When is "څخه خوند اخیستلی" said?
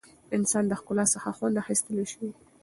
1.13-2.05